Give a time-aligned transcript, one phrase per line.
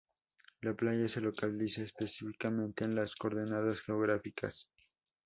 [0.61, 4.67] La playa se localiza específicamente en las coordenadas geográficas